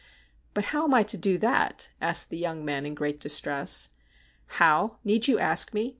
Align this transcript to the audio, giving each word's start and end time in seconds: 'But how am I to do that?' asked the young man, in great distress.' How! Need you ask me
'But 0.55 0.63
how 0.73 0.85
am 0.85 0.95
I 0.95 1.03
to 1.03 1.15
do 1.15 1.37
that?' 1.37 1.89
asked 2.01 2.31
the 2.31 2.37
young 2.39 2.65
man, 2.65 2.87
in 2.87 2.95
great 2.95 3.19
distress.' 3.21 3.89
How! 4.57 4.97
Need 5.03 5.27
you 5.27 5.37
ask 5.37 5.75
me 5.75 5.89